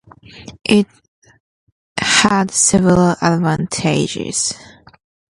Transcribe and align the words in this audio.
It 0.63 0.87
had 1.95 2.49
several 2.49 3.11
advantages. 3.21 4.51